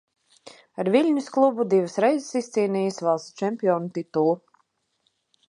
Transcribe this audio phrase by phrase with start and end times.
[0.83, 4.35] Ar Viļņas klubu divas reizes izcīnījis valsts čempionu titulu.